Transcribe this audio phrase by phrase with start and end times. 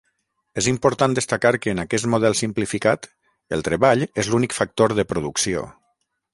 [0.61, 3.07] És important destacar que en aquest model simplificat,
[3.59, 5.67] el treball és l'únic factor de producció.